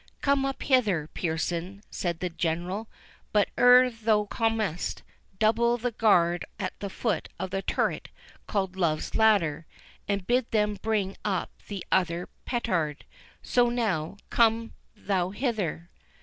"Come 0.21 0.45
up 0.47 0.63
hither, 0.63 1.05
Pearson," 1.13 1.83
said 1.91 2.21
the 2.21 2.29
General; 2.31 2.87
"but 3.31 3.49
ere 3.55 3.91
thou 3.91 4.23
comest, 4.23 5.03
double 5.37 5.77
the 5.77 5.91
guard 5.91 6.43
at 6.57 6.73
the 6.79 6.89
foot 6.89 7.29
of 7.39 7.51
the 7.51 7.61
turret 7.61 8.09
called 8.47 8.75
Love's 8.75 9.13
Ladder, 9.13 9.67
and 10.07 10.25
bid 10.25 10.49
them 10.49 10.79
bring 10.81 11.17
up 11.23 11.51
the 11.67 11.85
other 11.91 12.27
petard—So 12.45 13.69
now, 13.69 14.17
come 14.31 14.73
thou 14.95 15.29
hither." 15.29 15.91